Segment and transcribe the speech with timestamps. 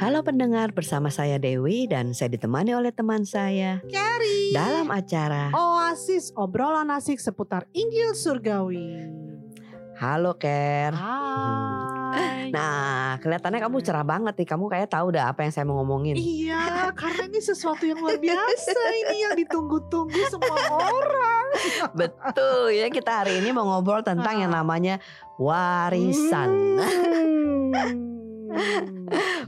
[0.00, 4.54] Halo pendengar, bersama saya Dewi dan saya ditemani oleh teman saya Carrie.
[4.54, 9.08] dalam acara Oasis obrolan asik seputar Injil Surgawi.
[9.98, 10.92] Halo Ker.
[10.94, 11.90] Hai.
[12.52, 14.44] Nah, kelihatannya kamu cerah banget nih.
[14.44, 16.12] Kamu kayak tahu dah apa yang saya mau ngomongin.
[16.12, 18.76] Iya, karena ini sesuatu yang luar biasa
[19.08, 21.46] ini yang ditunggu-tunggu semua orang.
[21.96, 25.00] Betul ya, kita hari ini mau ngobrol tentang yang namanya
[25.40, 26.76] warisan.
[26.76, 28.11] Hmm.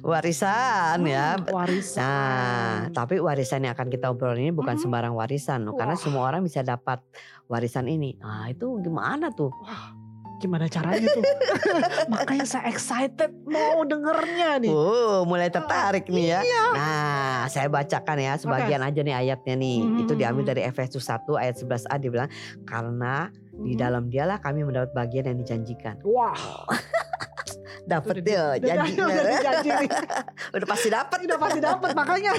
[0.00, 1.40] Warisan ya.
[1.40, 2.04] Warisan.
[2.04, 4.82] Nah, tapi warisan yang akan kita obrol ini bukan Mhm.
[4.82, 7.00] sembarang warisan loh, karena semua orang bisa dapat
[7.46, 8.16] warisan ini.
[8.18, 9.48] Nah, itu gimana tuh?
[10.36, 11.24] Gimana caranya tuh?
[12.12, 14.68] Makanya saya excited mau dengernya nih.
[14.68, 16.40] Oh, mulai tertarik nih ya.
[16.42, 16.64] Iya.
[16.74, 19.78] Nah, saya bacakan ya sebagian aja nih ayatnya nih.
[19.80, 19.98] Mhm.
[20.04, 22.28] Itu diambil dari Efesus 1 ayat 11a dibilang
[22.62, 23.80] karena di Hmm.
[23.80, 26.02] dalam dialah kami mendapat bagian yang dijanjikan.
[26.02, 26.34] Wah,
[27.84, 29.68] Dapat udah di- ya udah- janji.
[29.70, 29.88] nih.
[30.64, 31.18] Pasti dapat.
[31.20, 32.32] udah pasti dapat makanya.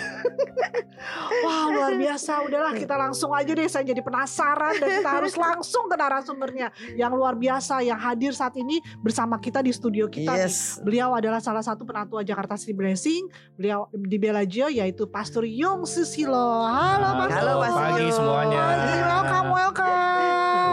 [1.45, 2.41] Wah luar biasa.
[2.41, 3.67] Udahlah kita langsung aja deh.
[3.67, 8.57] Saya jadi penasaran dan kita harus langsung ke narasumbernya yang luar biasa yang hadir saat
[8.57, 10.33] ini bersama kita di studio kita.
[10.33, 10.49] nih.
[10.49, 10.81] Yes.
[10.81, 13.29] Beliau adalah salah satu penatua Jakarta City Blessing.
[13.53, 16.65] Beliau di Bellagio yaitu Pastor Yung Susilo.
[16.65, 17.37] Halo Pastor.
[17.37, 18.61] Halo, Pastor pagi semuanya.
[18.65, 20.14] Pagi, welcome, welcome.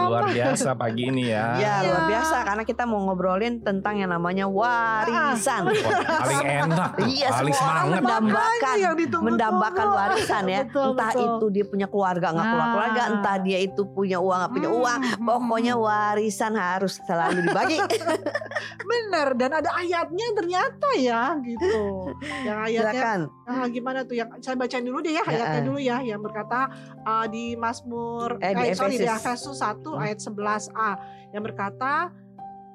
[0.05, 1.45] Luar biasa pagi ini ya.
[1.55, 1.85] Ya Iya.
[1.85, 5.61] luar biasa karena kita mau ngobrolin tentang yang namanya warisan.
[5.63, 5.73] Wah,
[6.19, 7.99] paling enak Iya, paling semua orang semangat.
[7.99, 9.27] mendambakan Makanya yang ditunggu-tunggu.
[9.29, 10.59] mendambakan warisan ya.
[10.63, 11.25] Betul, entah betul.
[11.25, 13.11] itu dia punya keluarga nggak keluar keluarga, Nah.
[13.13, 14.99] entah dia itu punya uang nggak punya Hmm, uang.
[15.01, 15.83] hmm, Pokoknya hmm.
[15.83, 17.77] warisan harus selalu dibagi.
[18.83, 22.11] Bener dan ada ayatnya ternyata ya gitu.
[22.41, 23.19] Yang ayatnya Silakan.
[23.43, 26.67] Ah, gimana tuh yang saya bacain dulu deh ya ayatnya dulu ya yang berkata
[27.01, 29.53] ah, di Mazmur Eh, di sorry di Efesus.
[29.53, 30.02] Efesus 1 Hmm.
[30.03, 30.91] Ayat 11a
[31.31, 32.11] yang berkata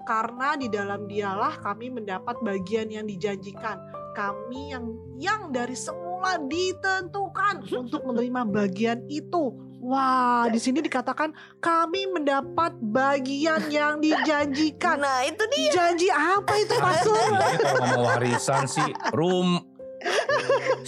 [0.08, 3.76] karena di dalam dialah kami mendapat bagian yang dijanjikan
[4.16, 4.84] kami yang
[5.20, 11.30] yang dari semula ditentukan untuk menerima bagian itu wah di sini dikatakan
[11.62, 15.70] kami mendapat bagian yang dijanjikan Nah itu dia.
[15.70, 19.62] janji apa itu pastor Ini kalau ngomong warisan sih rum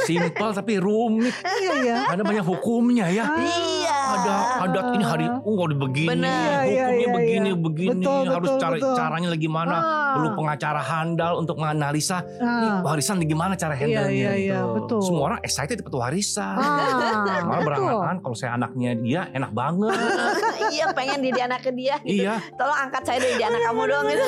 [0.06, 1.34] simpel tapi rumit.
[1.62, 3.26] iya ya Ada banyak hukumnya ya.
[3.26, 3.79] Iya.
[4.20, 6.28] Ada adat ini hari oh udah begini, Benar.
[6.28, 7.56] Iya, iya, hukumnya iya, begini, iya.
[7.56, 8.94] begini, Betul, harus betul, cara betul.
[8.94, 9.72] caranya lagi mana.
[9.72, 9.84] Ah.
[10.10, 12.80] Perlu pengacara handal untuk menganalisa Ah.
[12.82, 14.72] warisan gimana cara Iya handle iya iya Tuh.
[14.76, 15.00] betul.
[15.00, 16.56] Semua orang excited dapat warisan.
[16.56, 19.96] Ah, Malah berangan kalau saya anaknya dia enak banget.
[20.74, 21.96] iya pengen jadi anak ke dia.
[22.02, 22.22] gitu.
[22.22, 24.24] iya, Tolong angkat saya dari anak kamu dong gitu.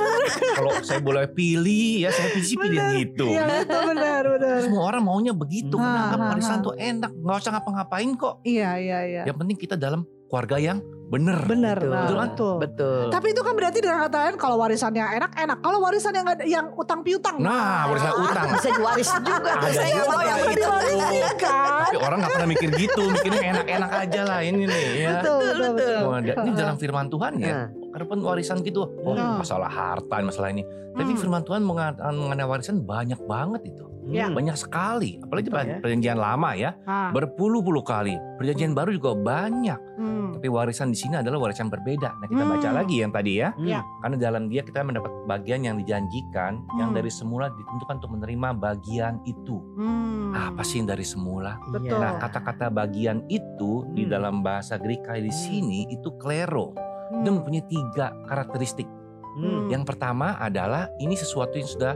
[0.55, 3.27] kalau saya boleh pilih ya saya pilih pilih yang itu.
[3.29, 4.57] Iya betul benar benar.
[4.63, 5.77] Semua orang maunya begitu.
[5.77, 6.63] Ah, Menganggap ah, warisan ah.
[6.63, 8.35] tuh enak, nggak usah ngapa-ngapain kok.
[8.43, 9.23] Iya iya iya.
[9.27, 10.01] Yang penting kita dalam
[10.31, 10.79] keluarga yang
[11.13, 11.45] bener.
[11.45, 11.93] Benar Betul.
[11.93, 12.25] nah, Betul kan?
[12.25, 12.55] betul.
[12.57, 13.03] Betul.
[13.13, 15.59] Tapi itu kan berarti dengan kata lain kalau warisannya enak enak.
[15.61, 17.37] Kalau warisan yang yang utang piutang.
[17.37, 18.47] Nah, warisan utang.
[18.57, 19.53] Bisa waris juga.
[19.61, 20.49] Ada Saya nggak juga mau yang itu.
[20.49, 20.57] itu.
[20.57, 21.69] Diwarisin kan.
[21.85, 25.11] Tapi orang nggak pernah mikir gitu, mikirnya enak-enak aja lah ini nih ya.
[25.21, 26.01] Betul betul betul.
[26.25, 27.53] Da- ini dalam firman Tuhan ya.
[27.53, 29.37] Nah, Ada pun warisan gitu, oh Nah.
[29.37, 30.65] masalah harta, masalah ini.
[30.93, 31.19] Tapi Hmm.
[31.19, 33.85] firman Tuhan mengenai warisan banyak banget itu.
[34.03, 34.35] Hmm.
[34.35, 35.17] Banyak sekali.
[35.17, 35.79] Apalagi Betul pada ya.
[35.79, 36.75] perjanjian lama ya.
[36.83, 38.19] Ah, Berpuluh-puluh kali.
[38.37, 39.79] Perjanjian baru juga banyak.
[39.95, 40.35] hmm.
[40.35, 42.11] Tapi warisan di sini adalah warisan berbeda.
[42.13, 42.77] Nah kita baca Hmm.
[42.77, 43.55] lagi yang tadi ya.
[43.55, 43.79] Hmm.
[44.03, 46.99] Karena dalam dia kita mendapat bagian yang dijanjikan, yang Hmm.
[46.99, 49.63] dari semula ditentukan untuk menerima bagian itu.
[49.77, 50.35] Hmm.
[50.35, 51.63] Apa sih yang dari semula?
[51.71, 51.95] Betul.
[51.95, 54.11] Nah kata-kata bagian itu di Hmm.
[54.11, 55.39] dalam bahasa Greka di Hmm.
[55.39, 56.75] sini itu klero.
[57.13, 57.23] Hmm.
[57.23, 58.89] Dia mempunyai tiga karakteristik.
[59.37, 59.69] Hmm.
[59.69, 61.95] Yang pertama adalah ini sesuatu yang sudah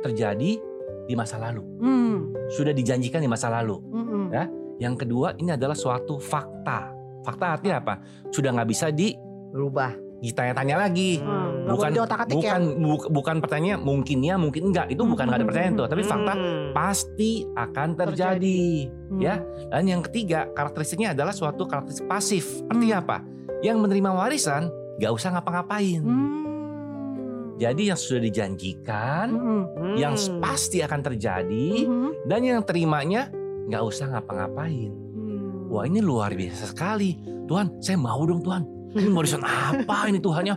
[0.00, 0.58] terjadi
[1.04, 1.62] di masa lalu.
[1.78, 2.18] Hmm.
[2.50, 3.78] Sudah dijanjikan di masa lalu.
[3.90, 4.28] Hmm.
[4.30, 4.44] Ya.
[4.80, 6.90] Yang kedua ini adalah suatu fakta.
[7.22, 7.94] Fakta artinya apa?
[8.28, 9.14] Sudah nggak bisa di
[9.50, 9.94] Berubah.
[10.16, 11.20] ditanya-tanya lagi.
[11.20, 11.68] Hmm.
[11.68, 12.04] Bukan ya.
[12.26, 16.02] bukan bu- bukan pertanyaan mungkin ya mungkin enggak itu bukan nggak ada pertanyaan tuh tapi
[16.02, 16.72] fakta Hmm.
[16.72, 19.20] pasti akan terjadi, Hmm.
[19.20, 23.04] ya dan yang ketiga karakteristiknya adalah suatu karakteristik pasif artinya Hmm.
[23.04, 23.16] apa
[23.64, 24.68] yang menerima warisan
[25.00, 27.56] nggak usah ngapa-ngapain Hmm.
[27.56, 29.26] jadi yang sudah dijanjikan.
[29.32, 29.96] Hmm.
[29.96, 32.12] yang pasti akan terjadi Hmm.
[32.26, 33.32] dan yang terimanya
[33.64, 35.72] nggak usah ngapa-ngapain Hmm.
[35.72, 38.62] wah ini luar biasa sekali Tuhan saya mau dong Tuhan
[38.94, 40.54] ini warisan apa ini Tuhannya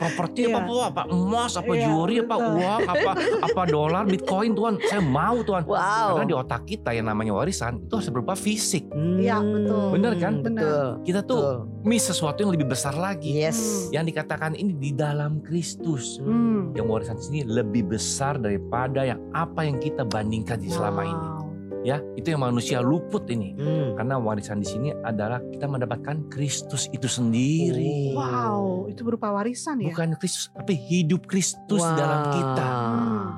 [0.00, 0.84] properti apa Iya.
[0.88, 2.56] apa emas apa Iya, juri apa betul.
[2.56, 3.10] uang apa
[3.42, 6.08] apa dolar bitcoin Tuhan saya mau Tuhan Wow.
[6.16, 9.20] karena di otak kita yang namanya warisan itu harus berupa fisik Hmm.
[9.20, 9.86] Iya, betul.
[9.92, 10.34] Bener kan?
[10.40, 10.86] Betul.
[11.02, 11.56] kita tuh Betul.
[11.84, 13.90] miss sesuatu yang lebih besar lagi Yes.
[13.90, 16.72] yang dikatakan ini di dalam Kristus Hmm.
[16.72, 21.39] yang warisan sini lebih besar daripada yang apa yang kita bandingkan di selama ini Wow.
[21.80, 23.96] Ya itu yang manusia luput ini Hmm.
[23.96, 28.20] karena warisan di sini adalah kita mendapatkan Kristus itu sendiri Oh.
[28.20, 29.90] Wow, itu berupa warisan ya?
[29.90, 31.96] bukan Kristus tapi hidup Kristus Wow.
[31.96, 33.28] dalam kita Hmm.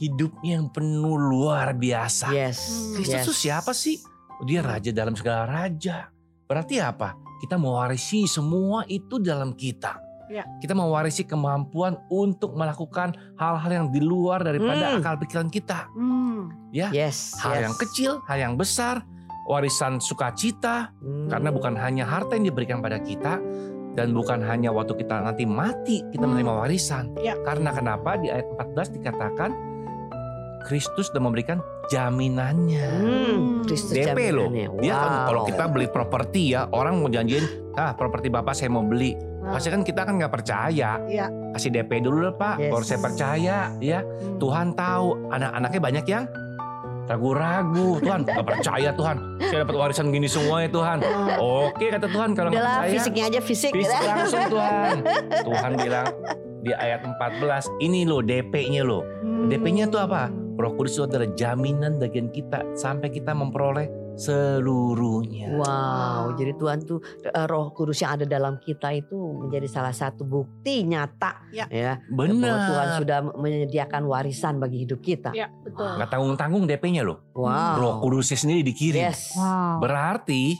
[0.00, 2.34] hidupnya yang penuh luar biasa.
[2.34, 2.58] Yes.
[2.98, 3.24] Kristus yes.
[3.28, 4.02] itu siapa sih?
[4.42, 6.10] Dia raja dalam segala raja.
[6.42, 7.14] Berarti apa?
[7.38, 10.01] Kita mewarisi semua itu dalam kita.
[10.32, 10.48] Ya.
[10.58, 15.04] Kita mewarisi kemampuan untuk melakukan hal-hal yang di luar daripada Hmm.
[15.04, 15.92] akal pikiran kita.
[15.92, 16.48] Hmm.
[16.72, 17.36] Ya, Yes.
[17.36, 17.62] hal yes.
[17.68, 19.04] yang kecil, hal yang besar,
[19.44, 21.28] warisan sukacita, Hmm.
[21.28, 23.36] karena bukan hanya harta yang diberikan pada kita
[23.92, 26.32] dan bukan hanya waktu kita nanti mati kita Hmm.
[26.32, 27.12] menerima warisan.
[27.20, 27.36] Ya.
[27.38, 29.52] Karena kenapa di ayat 14 dikatakan
[30.62, 31.58] Kristus sudah memberikan
[31.90, 32.86] jaminannya.
[33.02, 34.46] Hmm, Kristus DP loh.
[34.46, 34.78] jaminannya.
[34.78, 35.26] Dia kan Wow.
[35.26, 39.18] kalau kita beli properti ya, orang mau janjiin, ah properti bapak saya mau beli.
[39.42, 40.90] Pasti kan kita kan nggak percaya.
[41.02, 41.26] Iya.
[41.52, 42.70] Kasih DP dulu lah pak, Yes.
[42.70, 43.56] baru saya percaya.
[43.82, 44.38] Ya, hmm.
[44.38, 46.24] Tuhan tahu anak-anaknya banyak yang
[47.10, 47.88] ragu-ragu.
[48.06, 49.16] Tuhan nggak percaya Tuhan.
[49.42, 50.98] Saya dapat warisan gini semua ya Tuhan.
[51.42, 52.92] Oke kata Tuhan kalau nggak percaya.
[52.94, 53.72] fisiknya aja fisik.
[53.74, 54.08] Fisik gitu.
[54.14, 54.94] langsung Tuhan.
[55.42, 56.06] Tuhan bilang
[56.62, 59.02] di ayat 14, ini loh DP-nya loh.
[59.02, 59.50] Hmm.
[59.50, 60.30] DP-nya tuh apa?
[60.54, 65.56] Roh Kudus itu adalah jaminan bagian kita sampai kita memperoleh seluruhnya.
[65.56, 70.22] Wow, jadi Tuhan tuh eh, Roh Kudus yang ada dalam kita itu menjadi salah satu
[70.22, 71.66] bukti nyata Ya.
[72.08, 72.98] bahwa Tuhan Benar.
[73.00, 75.30] sudah menyediakan warisan bagi hidup kita.
[75.32, 75.86] Ya, betul.
[76.00, 77.20] Nggak tanggung-tanggung DP-nya loh.
[77.32, 77.76] Wow.
[77.76, 79.04] Roh Kudusnya sendiri dikirim.
[79.04, 79.36] Yes.
[79.36, 79.80] Wow.
[79.80, 80.56] Berarti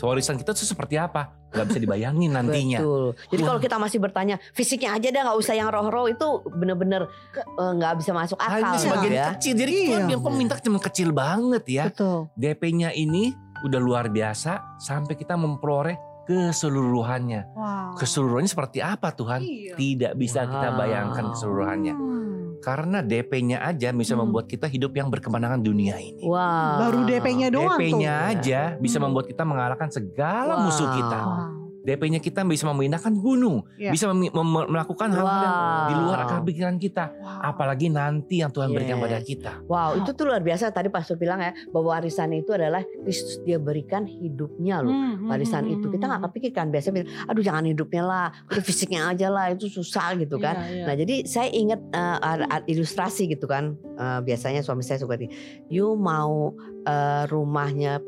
[0.00, 1.32] warisan kita tuh seperti apa?
[1.48, 2.80] Gak bisa dibayangin nantinya.
[2.80, 3.06] Betul.
[3.30, 7.72] Jadi kalau kita masih bertanya fisiknya aja dah nggak usah yang roh-roh itu bener-bener eh,
[7.72, 9.26] nggak bisa masuk akal Hanya gitu sebagian ya.
[9.36, 9.52] kecil.
[9.54, 9.98] Jadi Iya.
[10.08, 11.84] Yang kok minta cuma kecil banget ya.
[11.88, 12.32] Betul.
[12.34, 13.30] DP-nya ini
[13.62, 15.94] udah luar biasa sampai kita memperoleh
[16.24, 17.40] keseluruhannya.
[17.52, 17.98] Wow.
[17.98, 19.40] Keseluruhannya seperti apa Tuhan?
[19.42, 19.74] Iya.
[19.74, 20.78] Tidak bisa kita Wow.
[20.78, 21.94] bayangkan keseluruhannya.
[21.94, 22.21] Hmm.
[22.62, 24.24] Karena DP-nya aja bisa Hmm.
[24.24, 26.22] membuat kita hidup yang berkemenangan dunia ini.
[26.22, 26.78] Wow.
[26.78, 28.30] Baru DP-nya doang DP-nya tuh.
[28.38, 29.10] aja bisa Hmm.
[29.10, 30.62] membuat kita mengalahkan segala Wow.
[30.64, 31.20] musuh kita.
[31.20, 31.61] Wow.
[31.82, 33.90] DP-nya kita bisa memindahkan gunung, Ya.
[33.90, 36.24] bisa mem- mem- melakukan hal-hal yang di luar Wow.
[36.24, 37.04] akal pikiran kita.
[37.12, 37.50] Wow.
[37.52, 39.04] Apalagi nanti yang Tuhan berikan Yes.
[39.04, 39.52] pada kita.
[39.66, 43.58] Wow, itu tuh luar biasa tadi Pastor bilang ya bahwa warisan itu adalah Kristus dia
[43.58, 44.94] berikan hidupnya loh.
[44.94, 46.28] Hmm, hmm, Warisan hmm, itu hmm, kita nggak hmm.
[46.30, 50.54] kepikirkan biasanya bilang, aduh jangan hidupnya lah, udah fisiknya aja lah itu susah gitu kan.
[50.62, 50.84] Iya, iya.
[50.86, 53.74] Nah jadi saya ingat ada- ada ilustrasi gitu kan.
[53.92, 55.26] Eh, biasanya suami saya suka di,
[55.66, 58.02] you mau eh, rumahnya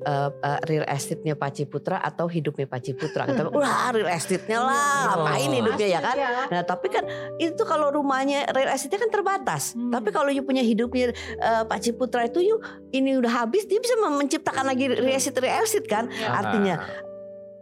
[0.00, 3.26] eh, eh, real estate-nya Pak Ciputra atau hidupnya Pak Ciputra?
[3.28, 5.24] Kita bilang, wah real estate-nya lah, Oh.
[5.24, 6.16] ngapain hidupnya ya kan?
[6.16, 6.30] Iya.
[6.50, 7.04] Nah tapi kan
[7.36, 9.74] itu kalau rumahnya real estate kan terbatas.
[9.74, 9.92] Hmm.
[9.92, 12.56] Tapi kalau you punya hidupnya eh, Pak Ciputra itu you
[12.90, 16.08] ini udah habis dia bisa menciptakan lagi real estate real estate kan.
[16.10, 16.28] Iya.
[16.32, 16.74] Artinya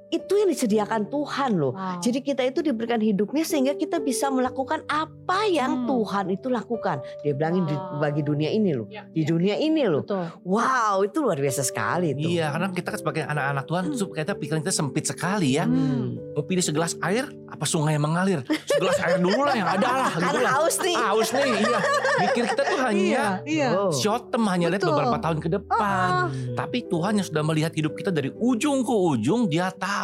[0.09, 1.73] itu yang disediakan Tuhan loh.
[1.73, 2.01] Wow.
[2.01, 5.87] Jadi kita itu diberikan hidupnya sehingga kita bisa melakukan apa yang Hmm.
[5.87, 6.97] Tuhan itu lakukan.
[7.21, 8.01] Dia bilangin di- Wow.
[8.01, 8.87] bagi dunia ini loh.
[8.87, 9.27] Ya, Di ya.
[9.27, 10.01] dunia ini loh.
[10.03, 10.25] Betul.
[10.43, 12.25] Wow, itu luar biasa sekali itu.
[12.31, 15.65] Iya, karena kita kan sebagai anak-anak Tuhan, sup- kita pikiran kita sempit sekali ya.
[15.65, 16.17] Hmm.
[16.33, 18.41] Mau pilih segelas air, apa sungai yang mengalir?
[18.65, 20.11] Segelas air dulu lah yang ada lah.
[20.11, 20.53] Gitu Karena lah.
[20.57, 20.97] haus nih.
[20.97, 21.79] Haus nih, iya.
[22.19, 23.69] Mikir kita tuh hanya Iya, iya.
[23.77, 23.93] Oh.
[23.93, 24.95] short term, hanya lihat Betul.
[24.95, 25.81] beberapa tahun ke depan.
[26.09, 26.55] Ah, Hmm.
[26.55, 29.97] Tapi Tuhan yang sudah melihat hidup kita dari ujung ke ujung, dia tahu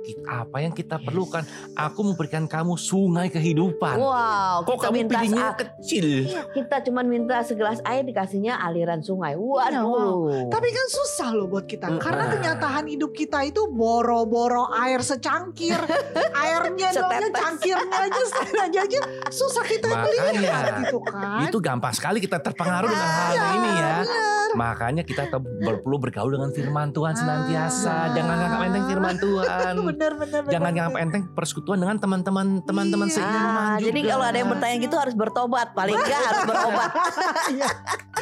[0.00, 1.04] ki- apa yang kita Yes.
[1.04, 1.42] perlukan.
[1.74, 3.96] Aku memberikan kamu sungai kehidupan.
[3.96, 6.06] Wow, Kok kita kamu minta pilihnya kecil?
[6.52, 9.32] kita cuma minta segelas air dikasihnya aliran sungai.
[9.32, 10.48] Iya, Waduh.
[10.48, 11.88] Tapi kan susah loh buat kita.
[11.88, 11.98] Mm.
[11.98, 15.80] Karena kenyataan hidup kita itu boro-boro air secangkir.
[16.44, 19.00] Airnya doangnya cangkirnya aja, setengahnya aja.
[19.30, 21.40] Susah kita Makanya, melihat gitu kan.
[21.42, 23.94] Itu gampang sekali kita terpengaruh dengan hal Iya, ini ya.
[24.02, 24.43] benar.
[24.54, 27.90] Makanya kita perlu bergaul dengan firman Tuhan senantiasa.
[27.90, 28.06] Ah.
[28.12, 29.72] Jangan nganggap enteng firman Tuhan.
[29.94, 30.50] Benar, benar, benar.
[30.50, 33.14] Jangan nganggap enteng persekutuan dengan teman-teman teman-teman Iya.
[33.14, 33.86] seiman Ah, juga.
[33.86, 36.90] jadi kalau ada yang bertanya gitu harus bertobat, paling enggak harus berobat.
[37.54, 37.68] Iya.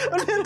[0.02, 0.40] Benar.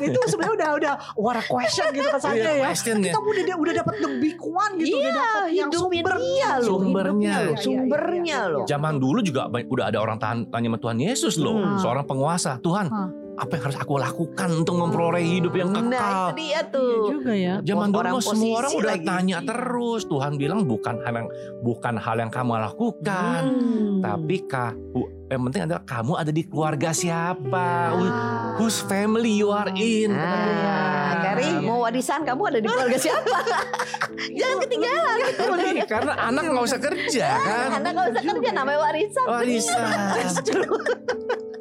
[0.00, 2.64] Itu sebenarnya udah udah what a question gitu kesannya ya.
[2.64, 3.12] question ya.
[3.12, 6.64] Kita udah udah dapat the big one gitu, udah Iya, dapat yang sumbernya dia loh,
[6.64, 7.44] Sumbernya loh.
[7.44, 8.62] loh, Iya, sumbernya iya, iya, loh.
[8.62, 8.68] iya.
[8.70, 11.76] Zaman dulu juga udah ada orang tanya sama Tuhan Yesus loh, Hmm.
[11.78, 12.56] seorang penguasa.
[12.58, 12.86] Tuhan.
[13.34, 16.14] Apa yang harus aku lakukan untuk memperoleh hidup yang Nah, kekal?
[16.30, 16.94] itu dia Iya tuh.
[17.10, 17.54] juga ya.
[17.60, 19.04] Zaman dulu Orang semua orang udah lagi.
[19.04, 19.48] tanya Iya.
[19.48, 20.02] terus.
[20.04, 21.28] Tuhan bilang bukan hal yang
[21.60, 23.98] bukan hal yang kamu lakukan, Hmm.
[24.00, 28.54] tapi kamu yang penting adalah kamu ada di keluarga siapa, Ah.
[28.54, 30.14] whose family you are in.
[30.14, 33.36] Ah, Kari mau warisan kamu ada di keluarga siapa?
[34.38, 35.18] Jangan ketinggalan.
[35.34, 39.26] Karena, karena anak nggak usah kerja kan, Anak nggak usah kerja namanya warisan.
[39.26, 39.90] warisan.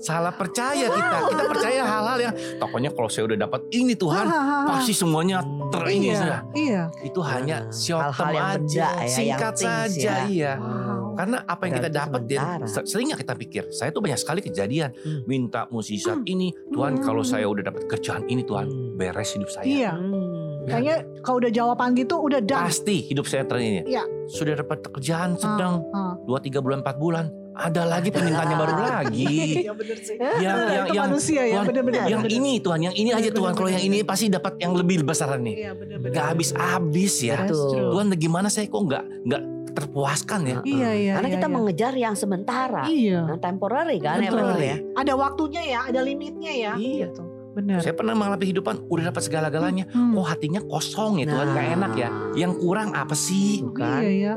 [0.03, 4.27] Salah percaya kita, kita percaya hal-hal yang tokonya kalau saya udah dapat ini Tuhan,
[4.67, 5.39] pasti semuanya
[5.71, 6.39] ter ini iya, sudah.
[6.53, 6.81] iya.
[6.99, 10.15] Itu hanya Ah, short term aja, ya, yang singkat things saja, ya.
[10.27, 10.53] iya.
[10.55, 10.91] Wow.
[11.13, 12.65] Karena apa yang kita Berarti dapat dia sementara.
[12.67, 13.63] se- sering nggak kita pikir.
[13.69, 15.21] Saya tuh banyak sekali kejadian Hmm.
[15.23, 16.27] minta musisat Hmm.
[16.27, 17.03] ini, Tuhan Hmm.
[17.03, 18.97] kalau saya udah dapat kerjaan ini Tuhan Hmm.
[18.97, 19.63] beres hidup saya.
[19.63, 19.91] Iya.
[19.93, 20.65] Hmm.
[20.65, 22.65] Kayaknya kalau udah jawaban gitu udah done.
[22.65, 24.03] Pasti hidup saya ternyata Iya.
[24.25, 26.13] Sudah dapat pekerjaan sedang Ah, ah.
[26.23, 29.25] 2 3 bulan 4 bulan ada lagi permintaannya baru lagi.
[29.63, 30.15] Iya bener sih.
[30.17, 32.01] Yang yang yang manusia ya, Tuhan, bener-bener.
[32.09, 32.37] yang bener.
[32.37, 33.51] ini Tuhan, yang ini aja Tuhan.
[33.53, 35.55] Kalau yang ini pasti dapat yang lebih besar nih.
[35.69, 35.71] Iya.
[36.09, 37.45] Gak habis-habis ya.
[37.45, 37.93] Betul.
[37.93, 39.41] Tuhan gimana saya kok nggak nggak
[39.73, 40.57] terpuaskan ya?
[40.65, 41.13] Iya iya.
[41.17, 41.55] Karena iya, kita iya.
[41.55, 43.19] mengejar yang sementara, Iya.
[43.29, 44.39] yang temporary kan ya Betul.
[44.41, 44.77] benar ya.
[44.97, 46.73] Ada waktunya ya, ada limitnya ya.
[46.77, 47.09] Iya.
[47.09, 47.21] Gitu.
[47.53, 47.79] Benar.
[47.85, 50.17] Saya pernah mengalami kehidupan udah dapat segala-galanya, Hmm.
[50.17, 51.53] kok hatinya kosong ya Tuhan, Nah.
[51.53, 52.09] nggak enak ya.
[52.33, 53.61] Yang kurang apa sih?
[53.61, 54.01] Bukan.
[54.01, 54.33] Iya iya.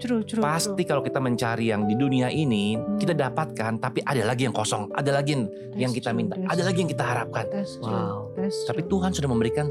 [0.00, 2.96] True, true, Pasti kalau kita mencari yang di dunia ini Hmm.
[2.96, 5.76] kita dapatkan, tapi ada lagi yang kosong, ada lagi yang, true.
[5.76, 6.80] yang kita true, minta, ada lagi true.
[6.80, 7.44] yang kita harapkan.
[7.52, 7.92] That's true.
[7.92, 8.32] Wow.
[8.32, 8.90] That's Tapi true.
[8.96, 9.68] Tuhan sudah memberikan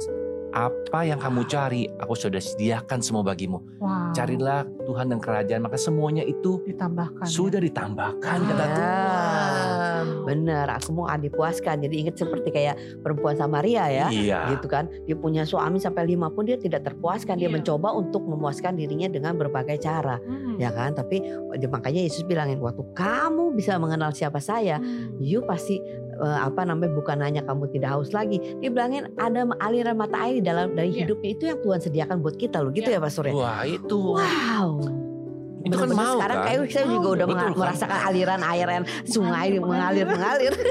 [0.50, 3.62] apa yang kamu cari, aku sudah sediakan semua bagimu.
[3.77, 4.10] wow.
[4.12, 7.22] Carilah Tuhan dan kerajaan, maka semuanya itu ditambahkan.
[7.22, 7.29] ya.
[7.29, 8.74] sudah ditambahkan kata Ya.
[8.74, 10.06] Tuhan.
[10.25, 11.82] Benar, aku mau dipuaskan.
[11.82, 14.08] Jadi ingat seperti kayak perempuan Samaria ya.
[14.10, 14.39] Iya.
[14.56, 17.38] Gitu kan, dia punya suami sampai lima pun dia tidak terpuaskan.
[17.38, 17.56] Dia Iya.
[17.56, 20.58] mencoba untuk memuaskan dirinya dengan berbagai cara, Hmm.
[20.58, 20.94] ya kan?
[20.94, 21.22] Tapi
[21.68, 25.20] makanya Yesus bilangin waktu kamu bisa mengenal siapa saya, Hmm.
[25.20, 25.77] you pasti
[26.20, 28.38] eh, apa namanya bukan hanya kamu tidak haus lagi.
[28.60, 31.08] Dia bilangin ada aliran mata air di dalam dari Iya.
[31.08, 33.00] hidupnya itu yang Tuhan sediakan buat kita loh, gitu Iya.
[33.00, 33.34] ya Pastor ya.
[33.34, 33.98] Wah itu.
[34.16, 35.09] Wow.
[35.70, 36.46] Itu kan mau sekarang kan?
[36.46, 37.60] kayak saya juga Mau, udah betul kan?
[37.60, 40.54] merasakan aliran air yang sungai Mengalir, mengalir mengalir.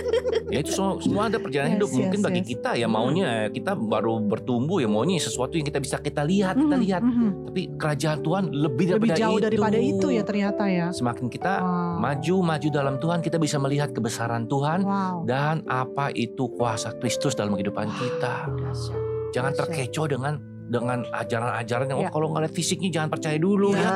[0.49, 1.90] Ya itu semua, semua ada perjalanan Yes, hidup.
[1.93, 2.49] Mungkin yes, bagi yes.
[2.49, 6.73] kita ya maunya kita baru bertumbuh ya maunya sesuatu yang kita bisa kita lihat, kita
[6.73, 7.02] Mhm, lihat.
[7.02, 7.28] mhm.
[7.47, 9.45] Tapi kerajaan Tuhan lebih daripada Lebih jauh itu.
[9.45, 10.87] daripada itu ya ternyata ya.
[10.88, 12.00] Semakin kita Wow.
[12.00, 15.28] maju maju dalam Tuhan, kita bisa melihat kebesaran Tuhan Wow.
[15.28, 18.49] dan apa itu kuasa Kristus dalam kehidupan kita.
[18.49, 19.00] Dahsyat.
[19.28, 22.08] Jangan terkecoh dengan dengan ajaran-ajaran yang Ya.
[22.08, 23.88] oh, kalau nggak lihat fisiknya jangan percaya dulu Ya, ya.
[23.88, 23.92] ya,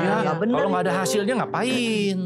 [0.00, 2.18] Ya, ya, kalau nggak ada hasilnya ngapain?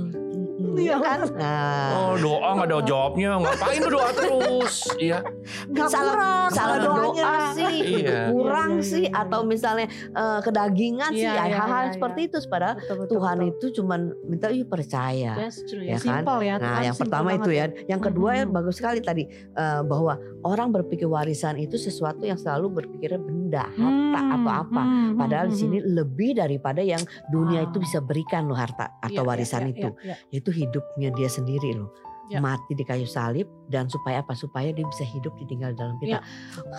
[0.76, 0.97] Iya.
[0.97, 1.19] kan?
[1.35, 4.75] Nah, Oh doa nggak ada jawabnya, ngapain lu doa terus?
[4.97, 5.19] Iya,
[5.66, 7.23] Nggak salah kurang salah doanya.
[7.23, 8.21] doa sih, Iya.
[8.28, 9.49] kurang Iya, iya, sih, iya, atau iya.
[9.49, 12.28] misalnya eh, kedagingan sih, Iya, ya, iya, hal-hal iya, seperti iya.
[12.28, 12.38] itu.
[12.47, 13.50] Padahal Betul, betul, Tuhan betul.
[13.50, 15.33] itu cuman minta yuk percaya.
[15.35, 15.97] That's true Ya ya.
[15.97, 16.02] kan?
[16.23, 16.54] Simple ya.
[16.54, 17.64] Nah, Tuhan yang pertama itu ya.
[17.87, 18.52] Yang kedua ya Mhm.
[18.52, 23.83] bagus sekali tadi eh, bahwa orang berpikir warisan itu sesuatu yang selalu berpikirnya benda, harta
[24.14, 24.83] Hmm, atau apa.
[24.83, 27.83] hmm, Padahal hmm, di sini lebih daripada yang dunia itu Wow.
[27.83, 29.04] bisa berikan loh harta hmm.
[29.04, 29.88] atau Iya, warisan iya, itu.
[29.97, 30.14] iya, iya.
[30.31, 31.92] Itu hidupnya dia sendiri loh.
[32.26, 32.40] Ya.
[32.40, 34.33] Mati di kayu salib dan supaya apa?
[34.33, 36.25] Supaya dia bisa hidup ditinggal dalam kita.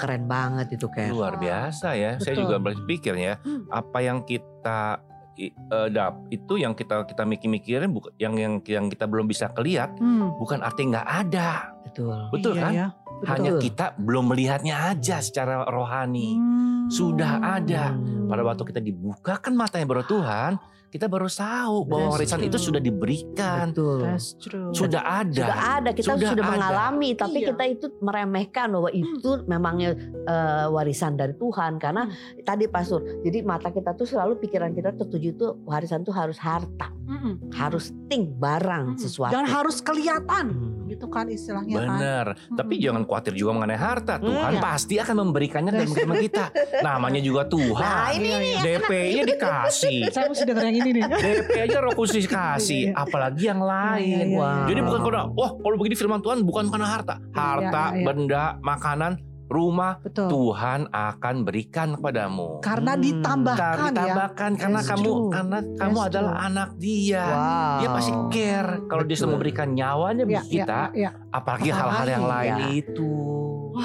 [0.02, 1.14] Keren banget itu kayak.
[1.14, 2.18] luar biasa ya.
[2.18, 2.44] Saya Betul.
[2.44, 3.70] juga berpikir ya, Hmm.
[3.70, 5.52] apa yang kita eh,
[5.92, 10.32] dap itu yang kita kita mikir-mikirin bukan yang yang yang kita belum bisa kelihat Hmm.
[10.40, 11.50] bukan artinya nggak ada.
[11.84, 12.18] Betul.
[12.32, 12.72] Betul Iya kan?
[12.74, 12.88] ya.
[13.28, 13.62] Hanya Betul.
[13.62, 16.40] kita belum melihatnya aja secara rohani.
[16.40, 16.88] Hmm.
[16.88, 17.92] Sudah ada.
[17.94, 18.32] Hmm.
[18.32, 20.56] Pada waktu kita dibukakan matanya baru Tuhan,
[20.96, 22.48] kita baru tahu bahwa That's warisan true.
[22.48, 24.00] itu sudah diberikan, Betul.
[24.00, 24.72] That's true.
[24.72, 25.36] sudah ada.
[25.36, 26.54] Sudah ada, kita Sudah sudah, ada.
[26.56, 27.48] mengalami, tapi Iya.
[27.52, 29.92] kita itu meremehkan bahwa itu memangnya
[30.26, 31.78] eh, warisan dari Tuhan.
[31.78, 32.08] Karena
[32.42, 36.88] tadi Pastor, jadi mata kita tuh selalu pikiran kita tertuju itu warisan tuh harus harta,
[37.04, 37.52] Mm-mm.
[37.52, 39.02] harus ting barang Mm-mm.
[39.02, 39.36] sesuatu.
[39.36, 40.48] Jangan harus kelihatan.
[40.50, 40.72] Hmm.
[40.86, 41.90] Gitu kan istilahnya kan.
[41.92, 42.26] Benar.
[42.54, 42.86] Tapi Mm-mm.
[42.86, 44.14] jangan khawatir juga mengenai harta.
[44.18, 44.62] Tuhan Iya.
[44.62, 46.46] pasti akan memberikannya dalam kehidupan kita.
[46.82, 47.82] Namanya juga Tuhan.
[47.82, 48.60] Nah, ini Iya, iya.
[48.80, 49.98] DP-nya dikasih.
[50.10, 51.04] Saya mesti denger yang ini nih.
[51.46, 52.98] DP aja roh kudus dikasih, Iya, iya.
[52.98, 54.26] apalagi yang Iya, lain.
[54.28, 54.66] iya, Wow.
[54.66, 57.16] Jadi bukan karena, wah kalau begini firman Tuhan bukan karena harta.
[57.32, 58.04] Harta, iya, iya.
[58.04, 59.14] benda, makanan,
[59.46, 60.26] rumah, Betul.
[60.28, 62.60] Tuhan akan berikan kepadamu.
[62.60, 63.04] Karena Hmm.
[63.04, 63.92] ditambahkan Karena ya.
[63.94, 65.30] ditambahkan karena That's kamu true.
[65.30, 66.48] karena kamu That's adalah true.
[66.50, 67.26] anak dia.
[67.26, 67.78] Wow.
[67.78, 71.10] Dia pasti care kalau dia sudah memberikan nyawanya Ya, bagi kita, ya, ya.
[71.30, 72.68] apalagi hal-hal yang lain ya.
[72.76, 73.12] itu.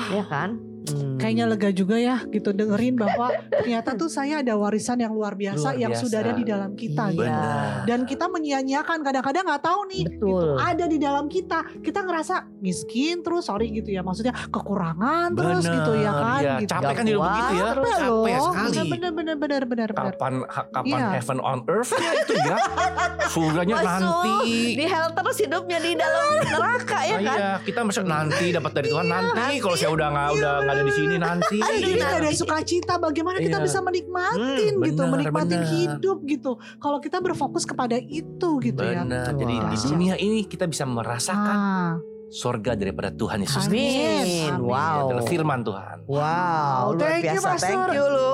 [0.09, 0.51] ya kan?
[0.93, 1.17] Hmm.
[1.17, 5.69] Kayaknya lega juga ya gitu dengerin bahwa ternyata tuh saya ada warisan yang luar biasa
[5.69, 6.03] Luar yang biasa.
[6.03, 7.05] sudah ada di dalam kita.
[7.07, 7.15] Iya.
[7.15, 7.39] gitu.
[7.87, 10.47] Dan kita menyia-nyiakan kadang-kadang nggak tahu nih Betul.
[10.57, 11.59] ada di dalam kita.
[11.79, 16.41] Kita ngerasa miskin terus sorry gitu ya maksudnya kekurangan terus Benar, gitu ya kan.
[16.41, 16.55] iya.
[16.59, 16.71] gitu.
[16.71, 17.65] Capek kan hidup begitu ya.
[17.71, 17.89] terus.
[17.91, 18.45] Capek loh.
[18.45, 18.75] sekali.
[18.91, 20.13] Bener bener bener bener bener.
[20.13, 20.33] Kapan
[20.71, 21.09] kapan Iya.
[21.15, 22.57] heaven on earth ya itu ya.
[23.31, 23.87] Surganya Masuk.
[23.87, 24.35] nanti.
[24.75, 27.37] Di hell terus hidupnya di dalam neraka ya Ah, kan?
[27.37, 29.53] Iya, kita masuk nanti dapat dari Tuhan nanti.
[29.59, 31.57] Kalau saya udah nggak udah nggak ada di sini nanti.
[31.59, 31.89] Aduh, Iya.
[31.91, 33.65] ini ada sukacita bagaimana kita Iya.
[33.65, 35.73] bisa menikmatin Hmm, gitu, benar, menikmatin benar.
[35.73, 36.51] hidup gitu.
[36.77, 39.03] Kalau kita berfokus kepada itu gitu ya.
[39.03, 39.33] Benar.
[39.33, 39.91] Jadi di Dahsyat.
[39.91, 41.93] dunia ini kita bisa merasakan Ah,
[42.31, 43.67] sorga daripada Tuhan Yesus.
[43.67, 44.23] Amin.
[44.47, 44.53] Amin.
[44.63, 45.11] Wow.
[45.11, 45.97] Adalah firman Tuhan.
[46.07, 47.49] Wow, luar Thank you, biasa.
[47.53, 47.67] Pastor.
[47.69, 48.31] Thank you lu.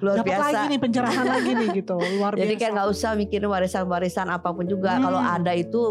[0.00, 0.44] Luar dapat biasa.
[0.46, 2.58] lagi nih pencerahan lagi nih gitu, luar Jadi biasa.
[2.58, 4.90] kayak nggak usah mikirin warisan-warisan apa pun juga.
[4.94, 5.02] Hmm.
[5.02, 5.82] Kalau ada itu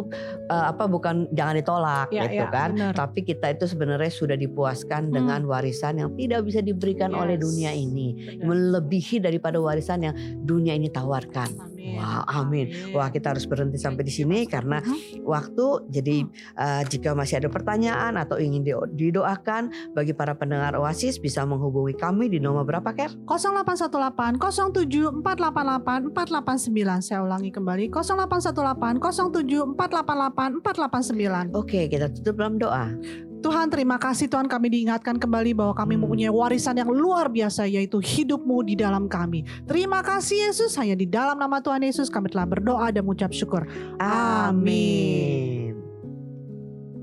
[0.47, 2.69] eh, apa bukan jangan ditolak Ya, gitu ya, kan.
[2.73, 2.93] benar.
[2.95, 5.13] Tapi kita itu sebenarnya sudah dipuaskan Hmm.
[5.15, 7.43] dengan warisan yang tidak bisa diberikan oleh Yes.
[7.43, 8.45] dunia ini, Benar.
[8.45, 11.68] melebihi daripada warisan yang dunia ini tawarkan.
[11.79, 11.95] Amin.
[11.95, 11.95] Amin.
[11.95, 12.65] Wow, amin.
[12.91, 15.23] Wah, kita harus berhenti sampai di sini karena Mhm.
[15.23, 15.67] waktu.
[15.89, 16.17] Jadi
[16.53, 21.95] eh, jika masih ada pertanyaan atau ingin di- didoakan bagi para pendengar Oasis bisa menghubungi
[21.95, 23.15] kami di nomor berapa, Ker?
[23.25, 24.35] 0818
[24.75, 28.99] 07 488 489 saya ulangi kembali 0818
[29.31, 32.91] 07 488 489 Oke, kita tutup dalam doa.
[33.39, 38.03] Tuhan terima kasih Tuhan kami diingatkan kembali bahwa kami mempunyai warisan yang luar biasa yaitu
[38.03, 39.47] hidupmu di dalam kami.
[39.63, 43.63] Terima kasih Yesus hanya di dalam nama Tuhan Yesus kami telah berdoa dan mengucap syukur.
[44.03, 45.71] Amin.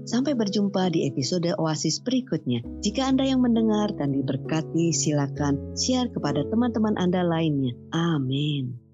[0.07, 2.63] Sampai berjumpa di episode Oasis berikutnya.
[2.79, 7.75] Jika Anda yang mendengar dan diberkati, silakan share kepada teman-teman Anda lainnya.
[7.91, 8.86] Amin.